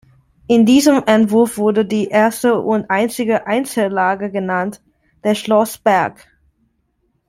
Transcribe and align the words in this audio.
In 0.47 0.65
diesem 0.65 1.03
Entwurf 1.05 1.59
wurde 1.59 1.85
die 1.85 2.07
erste 2.07 2.59
und 2.59 2.89
einzige 2.89 3.45
Einzellage 3.45 4.31
genannt: 4.31 4.81
der 5.23 5.35
Schlossberg. 5.35 6.25